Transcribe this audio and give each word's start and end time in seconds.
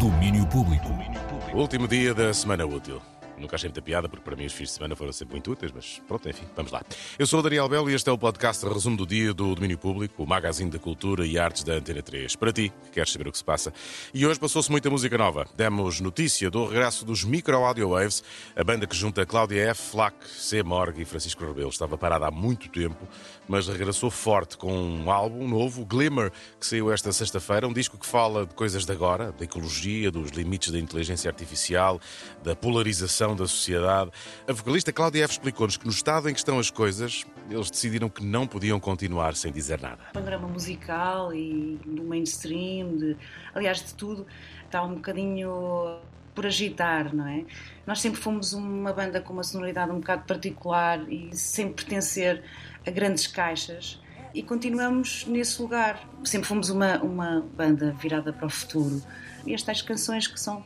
Domínio 0.00 0.46
público. 0.46 0.88
Último 1.52 1.86
dia 1.86 2.14
da 2.14 2.32
semana 2.32 2.64
útil. 2.64 3.00
Nunca 3.44 3.56
achei 3.56 3.68
muita 3.68 3.82
piada, 3.82 4.08
porque 4.08 4.24
para 4.24 4.34
mim 4.34 4.46
os 4.46 4.54
fins 4.54 4.68
de 4.68 4.74
semana 4.76 4.96
foram 4.96 5.12
sempre 5.12 5.34
muito 5.34 5.52
úteis, 5.52 5.70
mas 5.70 6.00
pronto, 6.08 6.26
enfim, 6.26 6.46
vamos 6.56 6.72
lá. 6.72 6.82
Eu 7.18 7.26
sou 7.26 7.40
o 7.40 7.42
Daniel 7.42 7.68
Belo 7.68 7.90
e 7.90 7.94
este 7.94 8.08
é 8.08 8.12
o 8.12 8.16
podcast 8.16 8.66
Resumo 8.66 8.96
do 8.96 9.06
Dia 9.06 9.34
do 9.34 9.54
Domínio 9.54 9.76
Público, 9.76 10.22
o 10.22 10.26
magazine 10.26 10.70
da 10.70 10.78
cultura 10.78 11.26
e 11.26 11.38
artes 11.38 11.62
da 11.62 11.74
Antena 11.74 12.00
3. 12.00 12.36
Para 12.36 12.50
ti, 12.50 12.72
que 12.86 12.92
queres 12.92 13.12
saber 13.12 13.28
o 13.28 13.32
que 13.32 13.36
se 13.36 13.44
passa. 13.44 13.70
E 14.14 14.26
hoje 14.26 14.40
passou-se 14.40 14.70
muita 14.70 14.88
música 14.88 15.18
nova. 15.18 15.46
Demos 15.54 16.00
notícia 16.00 16.50
do 16.50 16.64
regresso 16.64 17.04
dos 17.04 17.22
Micro 17.22 17.62
Audio 17.62 17.90
Waves, 17.90 18.24
a 18.56 18.64
banda 18.64 18.86
que 18.86 18.96
junta 18.96 19.26
Cláudia 19.26 19.72
F., 19.72 19.90
Flack, 19.90 20.16
C. 20.26 20.62
Morg 20.62 20.98
e 20.98 21.04
Francisco 21.04 21.44
Rebelo. 21.44 21.68
Estava 21.68 21.98
parada 21.98 22.26
há 22.26 22.30
muito 22.30 22.70
tempo, 22.70 23.06
mas 23.46 23.68
regressou 23.68 24.10
forte 24.10 24.56
com 24.56 24.72
um 24.72 25.10
álbum 25.10 25.46
novo, 25.46 25.84
Glimmer, 25.84 26.32
que 26.58 26.66
saiu 26.66 26.90
esta 26.90 27.12
sexta-feira, 27.12 27.68
um 27.68 27.74
disco 27.74 27.98
que 27.98 28.06
fala 28.06 28.46
de 28.46 28.54
coisas 28.54 28.86
de 28.86 28.92
agora, 28.92 29.32
da 29.32 29.44
ecologia, 29.44 30.10
dos 30.10 30.30
limites 30.30 30.72
da 30.72 30.78
inteligência 30.78 31.28
artificial, 31.28 32.00
da 32.42 32.56
polarização 32.56 33.33
da 33.34 33.46
sociedade. 33.46 34.10
A 34.48 34.52
vocalista 34.52 34.92
Cláudia 34.92 35.24
F. 35.24 35.32
explicou-nos 35.32 35.76
que 35.76 35.84
no 35.84 35.90
estado 35.90 36.28
em 36.28 36.32
que 36.32 36.38
estão 36.38 36.58
as 36.58 36.70
coisas, 36.70 37.24
eles 37.50 37.70
decidiram 37.70 38.08
que 38.08 38.24
não 38.24 38.46
podiam 38.46 38.78
continuar 38.80 39.34
sem 39.34 39.52
dizer 39.52 39.80
nada. 39.80 39.98
O 40.10 40.14
panorama 40.14 40.48
musical 40.48 41.32
e 41.34 41.78
do 41.84 42.04
mainstream, 42.04 42.96
de, 42.96 43.16
aliás, 43.54 43.82
de 43.84 43.94
tudo, 43.94 44.26
está 44.64 44.82
um 44.82 44.94
bocadinho 44.94 45.98
por 46.34 46.46
agitar, 46.46 47.14
não 47.14 47.26
é? 47.28 47.44
Nós 47.86 48.00
sempre 48.00 48.20
fomos 48.20 48.52
uma 48.52 48.92
banda 48.92 49.20
com 49.20 49.32
uma 49.32 49.44
sonoridade 49.44 49.92
um 49.92 50.00
bocado 50.00 50.24
particular 50.24 51.00
e 51.08 51.34
sem 51.36 51.72
pertencer 51.72 52.42
a 52.86 52.90
grandes 52.90 53.26
caixas 53.26 54.00
e 54.34 54.42
continuamos 54.42 55.24
nesse 55.26 55.62
lugar. 55.62 56.00
Sempre 56.24 56.48
fomos 56.48 56.68
uma, 56.68 56.98
uma 56.98 57.40
banda 57.56 57.92
virada 57.92 58.32
para 58.32 58.46
o 58.46 58.50
futuro. 58.50 59.00
E 59.46 59.54
estas 59.54 59.80
canções 59.80 60.26
que 60.26 60.40
são 60.40 60.64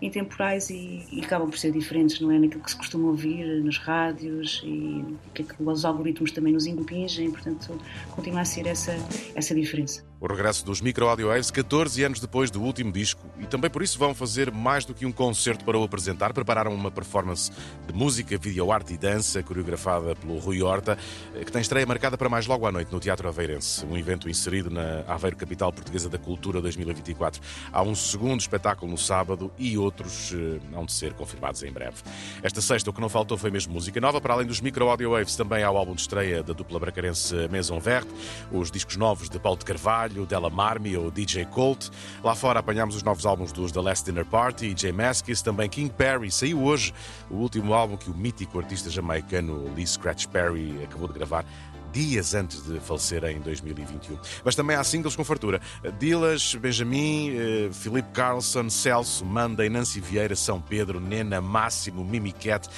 intemporais 0.00 0.70
e, 0.70 1.06
e, 1.10 1.24
acabam 1.24 1.48
por 1.48 1.58
ser 1.58 1.72
diferentes, 1.72 2.20
não 2.20 2.30
é? 2.30 2.38
Naquilo 2.38 2.62
que 2.62 2.70
se 2.70 2.76
costuma 2.76 3.08
ouvir 3.08 3.62
nas 3.62 3.78
rádios 3.78 4.62
e 4.64 5.04
que, 5.34 5.42
é 5.42 5.44
que 5.44 5.54
os 5.62 5.84
algoritmos 5.84 6.32
também 6.32 6.52
nos 6.52 6.66
impingem, 6.66 7.30
portanto, 7.30 7.78
continua 8.10 8.40
a 8.40 8.44
ser 8.44 8.66
essa, 8.66 8.94
essa 9.34 9.54
diferença. 9.54 10.04
O 10.18 10.26
regresso 10.26 10.64
dos 10.64 10.80
Micro 10.80 11.06
Audio 11.06 11.28
Waves 11.28 11.50
14 11.50 12.02
anos 12.02 12.20
depois 12.20 12.50
do 12.50 12.62
último 12.62 12.90
disco 12.90 13.20
e 13.38 13.46
também 13.46 13.70
por 13.70 13.82
isso 13.82 13.98
vão 13.98 14.14
fazer 14.14 14.50
mais 14.50 14.82
do 14.86 14.94
que 14.94 15.04
um 15.04 15.12
concerto 15.12 15.62
para 15.62 15.78
o 15.78 15.84
apresentar. 15.84 16.32
Prepararam 16.32 16.72
uma 16.72 16.90
performance 16.90 17.52
de 17.86 17.92
música, 17.92 18.38
videoarte 18.38 18.94
e 18.94 18.96
dança 18.96 19.42
coreografada 19.42 20.16
pelo 20.16 20.38
Rui 20.38 20.62
Horta, 20.62 20.96
eh, 21.34 21.44
que 21.44 21.52
tem 21.52 21.60
estreia 21.60 21.84
marcada 21.84 22.16
para 22.16 22.30
mais 22.30 22.46
logo 22.46 22.66
à 22.66 22.72
noite 22.72 22.90
no 22.90 22.98
Teatro 22.98 23.28
Aveirense, 23.28 23.84
um 23.84 23.94
evento 23.94 24.26
inserido 24.26 24.70
na 24.70 25.04
Aveiro 25.06 25.36
Capital 25.36 25.70
Portuguesa 25.70 26.08
da 26.08 26.18
Cultura 26.18 26.62
2024. 26.62 27.42
Há 27.70 27.82
um 27.82 27.94
segundo 27.94 28.40
espetáculo 28.40 28.90
no 28.90 28.96
sábado 28.96 29.52
e 29.58 29.76
outros 29.86 30.32
uh, 30.32 30.60
hão 30.74 30.84
de 30.84 30.92
ser 30.92 31.14
confirmados 31.14 31.62
em 31.62 31.72
breve. 31.72 31.96
Esta 32.42 32.60
sexta 32.60 32.90
o 32.90 32.92
que 32.92 33.00
não 33.00 33.08
faltou 33.08 33.38
foi 33.38 33.50
mesmo 33.50 33.72
música 33.72 34.00
nova, 34.00 34.20
para 34.20 34.34
além 34.34 34.46
dos 34.46 34.60
Micro 34.60 34.88
Audio 34.88 35.12
Waves 35.12 35.36
também 35.36 35.62
há 35.62 35.70
o 35.70 35.76
álbum 35.76 35.94
de 35.94 36.00
estreia 36.02 36.42
da 36.42 36.52
dupla 36.52 36.78
bracarense 36.78 37.34
Maison 37.48 37.78
Verte, 37.78 38.10
os 38.52 38.70
discos 38.70 38.96
novos 38.96 39.30
de 39.30 39.38
Paulo 39.38 39.58
de 39.58 39.64
Carvalho, 39.64 40.26
Della 40.26 40.50
Marmi 40.50 40.96
ou 40.96 41.10
DJ 41.10 41.46
Colt. 41.46 41.88
Lá 42.22 42.34
fora 42.34 42.60
apanhámos 42.60 42.96
os 42.96 43.02
novos 43.02 43.24
álbuns 43.24 43.52
dos 43.52 43.72
The 43.72 43.80
Last 43.80 44.04
Dinner 44.04 44.26
Party, 44.26 44.74
J 44.74 44.92
Maskis, 44.92 45.40
também 45.40 45.68
King 45.68 45.92
Perry. 45.92 46.30
Saiu 46.30 46.62
hoje 46.62 46.92
o 47.30 47.36
último 47.36 47.72
álbum 47.72 47.96
que 47.96 48.10
o 48.10 48.14
mítico 48.14 48.58
artista 48.58 48.90
jamaicano 48.90 49.72
Lee 49.74 49.86
Scratch 49.86 50.26
Perry 50.26 50.82
acabou 50.84 51.08
de 51.08 51.14
gravar 51.14 51.44
dias 51.92 52.34
antes 52.34 52.62
de 52.64 52.78
falecer 52.80 53.24
em 53.24 53.40
2021. 53.40 54.18
Mas 54.44 54.54
também 54.54 54.76
há 54.76 54.84
singles 54.84 55.16
com 55.16 55.24
fartura. 55.24 55.60
Dilas, 55.98 56.54
Benjamin, 56.54 57.34
eh, 57.36 57.70
Filipe 57.72 58.08
Carlson, 58.12 58.68
Celso, 58.70 59.24
Monday, 59.24 59.68
Nancy 59.68 60.00
Vieira, 60.00 60.36
São 60.36 60.60
Pedro, 60.60 61.00
Nena, 61.00 61.40
Máximo, 61.40 62.04
Mimiquete, 62.04 62.68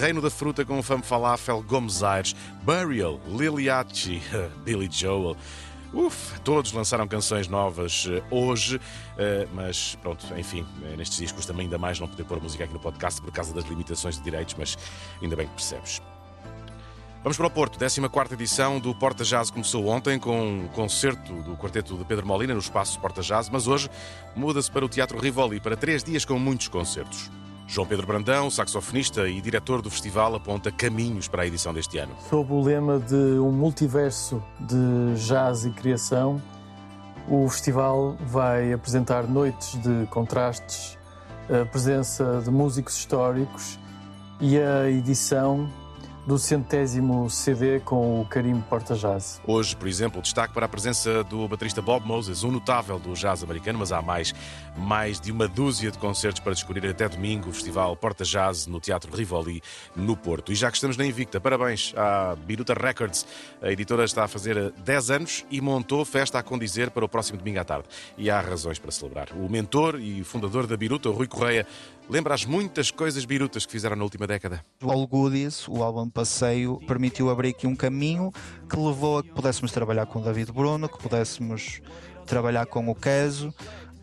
Reino 0.00 0.20
da 0.20 0.30
Fruta 0.30 0.64
com 0.64 0.82
Fame 0.82 1.02
Falafel, 1.02 1.62
Gomes 1.62 2.02
Aires, 2.02 2.34
Burial, 2.62 3.20
Liliachi, 3.28 4.22
Billy 4.64 4.88
Joel. 4.90 5.36
Uf, 5.92 6.40
todos 6.40 6.72
lançaram 6.72 7.06
canções 7.06 7.48
novas 7.48 8.06
uh, 8.06 8.22
hoje, 8.30 8.76
uh, 8.76 9.48
mas 9.52 9.94
pronto, 9.96 10.26
enfim, 10.38 10.62
uh, 10.62 10.96
nestes 10.96 11.18
discos 11.18 11.44
também 11.44 11.64
ainda 11.64 11.76
mais 11.76 12.00
não 12.00 12.08
poder 12.08 12.24
pôr 12.24 12.40
música 12.40 12.64
aqui 12.64 12.72
no 12.72 12.80
podcast 12.80 13.20
por 13.20 13.30
causa 13.30 13.52
das 13.52 13.64
limitações 13.66 14.16
de 14.16 14.22
direitos, 14.22 14.54
mas 14.58 14.78
ainda 15.20 15.36
bem 15.36 15.46
que 15.46 15.54
percebes. 15.54 16.00
Vamos 17.22 17.36
para 17.36 17.46
o 17.46 17.50
Porto, 17.50 17.78
14 17.78 18.34
edição 18.34 18.80
do 18.80 18.92
Porta 18.92 19.22
Jazz 19.22 19.48
começou 19.48 19.86
ontem 19.86 20.18
com 20.18 20.42
um 20.42 20.66
concerto 20.66 21.32
do 21.42 21.56
quarteto 21.56 21.96
de 21.96 22.04
Pedro 22.04 22.26
Molina 22.26 22.52
no 22.52 22.58
espaço 22.58 22.98
Porta 22.98 23.22
Jazz, 23.22 23.48
mas 23.48 23.68
hoje 23.68 23.88
muda-se 24.34 24.68
para 24.68 24.84
o 24.84 24.88
Teatro 24.88 25.20
Rivoli 25.20 25.60
para 25.60 25.76
três 25.76 26.02
dias 26.02 26.24
com 26.24 26.36
muitos 26.36 26.66
concertos. 26.66 27.30
João 27.68 27.86
Pedro 27.86 28.08
Brandão, 28.08 28.50
saxofonista 28.50 29.28
e 29.28 29.40
diretor 29.40 29.80
do 29.80 29.88
festival, 29.88 30.34
aponta 30.34 30.72
caminhos 30.72 31.28
para 31.28 31.44
a 31.44 31.46
edição 31.46 31.72
deste 31.72 31.96
ano. 31.96 32.12
Sob 32.28 32.52
o 32.52 32.60
lema 32.60 32.98
de 32.98 33.14
um 33.14 33.52
multiverso 33.52 34.42
de 34.58 35.14
jazz 35.14 35.64
e 35.64 35.70
criação, 35.70 36.42
o 37.28 37.48
festival 37.48 38.16
vai 38.26 38.72
apresentar 38.72 39.28
noites 39.28 39.80
de 39.80 40.06
contrastes, 40.06 40.98
a 41.48 41.64
presença 41.66 42.42
de 42.44 42.50
músicos 42.50 42.96
históricos 42.96 43.78
e 44.40 44.58
a 44.58 44.90
edição 44.90 45.70
do 46.26 46.38
centésimo 46.38 47.28
CD 47.28 47.80
com 47.80 48.20
o 48.20 48.24
carimbo 48.24 48.62
Porta 48.68 48.94
Jazz. 48.94 49.40
Hoje, 49.46 49.74
por 49.74 49.88
exemplo, 49.88 50.22
destaque 50.22 50.54
para 50.54 50.66
a 50.66 50.68
presença 50.68 51.24
do 51.24 51.48
baterista 51.48 51.82
Bob 51.82 52.06
Moses, 52.06 52.44
um 52.44 52.52
notável 52.52 52.98
do 52.98 53.14
jazz 53.14 53.42
americano, 53.42 53.80
mas 53.80 53.90
há 53.90 54.00
mais, 54.00 54.32
mais 54.76 55.20
de 55.20 55.32
uma 55.32 55.48
dúzia 55.48 55.90
de 55.90 55.98
concertos 55.98 56.40
para 56.40 56.52
descobrir 56.52 56.86
até 56.88 57.08
domingo 57.08 57.50
o 57.50 57.52
Festival 57.52 57.96
Porta 57.96 58.24
Jazz 58.24 58.66
no 58.66 58.78
Teatro 58.78 59.14
Rivoli, 59.14 59.62
no 59.96 60.16
Porto. 60.16 60.52
E 60.52 60.54
já 60.54 60.70
que 60.70 60.76
estamos 60.76 60.96
na 60.96 61.04
Invicta, 61.04 61.40
parabéns 61.40 61.92
à 61.96 62.36
Biruta 62.36 62.74
Records. 62.74 63.26
A 63.60 63.72
editora 63.72 64.04
está 64.04 64.24
a 64.24 64.28
fazer 64.28 64.70
10 64.70 65.10
anos 65.10 65.44
e 65.50 65.60
montou 65.60 66.04
festa 66.04 66.38
a 66.38 66.42
condizer 66.42 66.90
para 66.90 67.04
o 67.04 67.08
próximo 67.08 67.38
domingo 67.38 67.58
à 67.58 67.64
tarde. 67.64 67.88
E 68.16 68.30
há 68.30 68.40
razões 68.40 68.78
para 68.78 68.92
celebrar. 68.92 69.28
O 69.32 69.50
mentor 69.50 69.98
e 69.98 70.22
fundador 70.22 70.66
da 70.68 70.76
Biruta, 70.76 71.08
Rui 71.08 71.26
Correia, 71.26 71.66
lembra 72.08 72.34
as 72.34 72.44
muitas 72.44 72.90
coisas 72.90 73.24
birutas 73.24 73.66
que 73.66 73.72
fizeram 73.72 73.96
na 73.96 74.04
última 74.04 74.26
década. 74.26 74.64
All 74.82 75.06
Goodies, 75.06 75.66
o 75.68 75.82
álbum 75.82 76.08
passeio 76.12 76.78
permitiu 76.86 77.30
abrir 77.30 77.50
aqui 77.50 77.66
um 77.66 77.74
caminho 77.74 78.32
que 78.68 78.76
levou 78.76 79.18
a 79.18 79.22
que 79.22 79.30
pudéssemos 79.30 79.72
trabalhar 79.72 80.06
com 80.06 80.20
o 80.20 80.22
David 80.22 80.52
Bruno, 80.52 80.88
que 80.88 80.98
pudéssemos 80.98 81.80
trabalhar 82.26 82.66
com 82.66 82.88
o 82.88 82.94
Queso 82.94 83.52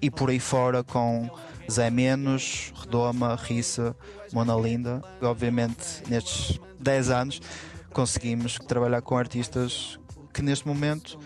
e 0.00 0.10
por 0.10 0.30
aí 0.30 0.40
fora 0.40 0.82
com 0.82 1.30
Zé 1.70 1.90
Menos, 1.90 2.72
Redoma, 2.74 3.36
Rissa, 3.36 3.94
Mona 4.32 4.54
Linda. 4.54 5.02
Obviamente, 5.20 6.02
nestes 6.08 6.58
10 6.80 7.10
anos, 7.10 7.40
conseguimos 7.92 8.58
trabalhar 8.66 9.02
com 9.02 9.16
artistas 9.16 9.98
que 10.38 10.42
neste 10.44 10.68
momento 10.68 11.18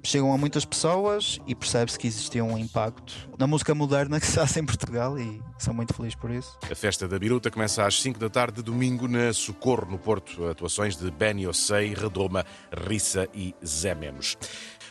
chegam 0.00 0.32
a 0.32 0.38
muitas 0.38 0.64
pessoas 0.64 1.40
e 1.44 1.56
percebe-se 1.56 1.98
que 1.98 2.06
existia 2.06 2.44
um 2.44 2.56
impacto 2.56 3.28
na 3.36 3.48
música 3.48 3.74
moderna 3.74 4.20
que 4.20 4.26
se 4.26 4.36
faz 4.36 4.56
em 4.56 4.64
Portugal 4.64 5.18
e 5.18 5.42
sou 5.58 5.74
muito 5.74 5.92
feliz 5.92 6.14
por 6.14 6.30
isso. 6.30 6.56
A 6.70 6.74
festa 6.76 7.08
da 7.08 7.18
Biruta 7.18 7.50
começa 7.50 7.84
às 7.84 8.00
5 8.00 8.18
da 8.20 8.30
tarde 8.30 8.58
de 8.58 8.62
domingo 8.62 9.08
na 9.08 9.32
Socorro, 9.32 9.90
no 9.90 9.98
Porto. 9.98 10.46
Atuações 10.46 10.96
de 10.96 11.10
Benny 11.10 11.48
Ossei, 11.48 11.94
Redoma, 11.94 12.46
Rissa 12.88 13.28
e 13.34 13.56
Zé 13.66 13.92
Menos. 13.92 14.38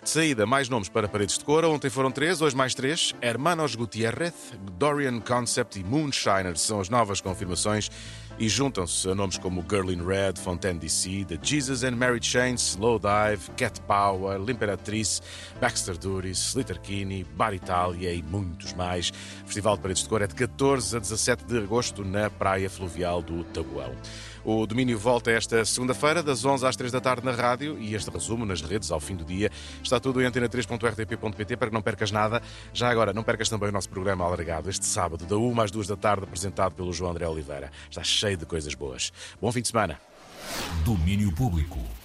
De 0.03 0.09
saída, 0.09 0.45
mais 0.45 0.69
nomes 0.69 0.87
para 0.87 1.09
Paredes 1.09 1.37
de 1.37 1.43
Cora. 1.43 1.67
Ontem 1.67 1.89
foram 1.89 2.09
três, 2.09 2.41
hoje 2.41 2.55
mais 2.55 2.73
três. 2.73 3.13
Hermanos 3.21 3.75
Gutierrez, 3.75 4.33
Dorian 4.77 5.19
Concept 5.19 5.77
e 5.77 5.83
Moonshiners 5.83 6.61
são 6.61 6.79
as 6.79 6.87
novas 6.87 7.19
confirmações 7.19 7.89
e 8.39 8.47
juntam-se 8.47 9.09
a 9.09 9.13
nomes 9.13 9.37
como 9.37 9.65
Girl 9.69 9.91
in 9.91 10.01
Red, 10.01 10.35
Fontaine 10.41 10.79
DC, 10.79 11.25
The 11.25 11.37
Jesus 11.43 11.83
and 11.83 11.97
Mary 11.97 12.19
Chain, 12.21 12.55
Slow 12.55 12.97
Dive, 12.97 13.51
Cat 13.57 13.81
Power, 13.81 14.39
L'Imperatrice, 14.39 15.21
Baxter 15.59 15.97
Duris, 15.97 16.37
Slater 16.37 16.79
Kinney, 16.79 17.25
Bar 17.35 17.53
Itália 17.53 18.13
e 18.13 18.23
muitos 18.23 18.73
mais. 18.73 19.09
O 19.43 19.47
Festival 19.47 19.75
de 19.75 19.81
Paredes 19.81 20.03
de 20.03 20.09
Cor 20.09 20.21
é 20.21 20.27
de 20.27 20.35
14 20.35 20.95
a 20.95 20.99
17 20.99 21.43
de 21.43 21.57
agosto 21.57 22.05
na 22.05 22.29
Praia 22.29 22.69
Fluvial 22.69 23.21
do 23.21 23.43
Tabuão. 23.43 23.93
O 24.43 24.65
domínio 24.65 24.97
volta 24.97 25.31
esta 25.31 25.63
segunda-feira, 25.65 26.23
das 26.23 26.45
11 26.45 26.65
às 26.65 26.75
3 26.75 26.91
da 26.91 27.01
tarde 27.01 27.25
na 27.25 27.31
rádio 27.31 27.77
e 27.79 27.93
este 27.93 28.09
resumo 28.09 28.45
nas 28.45 28.61
redes 28.61 28.91
ao 28.91 28.99
fim 28.99 29.15
do 29.15 29.25
dia. 29.25 29.51
Está 29.83 29.99
tudo 29.99 30.21
em 30.21 30.25
antena3.rtp.pt 30.25 31.57
para 31.57 31.67
que 31.67 31.73
não 31.73 31.81
percas 31.81 32.11
nada. 32.11 32.41
Já 32.73 32.89
agora, 32.89 33.13
não 33.13 33.23
percas 33.23 33.49
também 33.49 33.69
o 33.69 33.71
nosso 33.71 33.89
programa 33.89 34.25
alargado 34.25 34.69
este 34.69 34.85
sábado, 34.85 35.25
da 35.25 35.37
1 35.37 35.61
às 35.61 35.71
2 35.71 35.87
da 35.87 35.95
tarde, 35.95 36.23
apresentado 36.23 36.73
pelo 36.73 36.93
João 36.93 37.11
André 37.11 37.27
Oliveira. 37.27 37.71
Está 37.89 38.03
cheio 38.03 38.37
de 38.37 38.45
coisas 38.45 38.73
boas. 38.73 39.11
Bom 39.41 39.51
fim 39.51 39.61
de 39.61 39.67
semana. 39.67 39.99
Domínio 40.85 41.31
Público. 41.33 41.98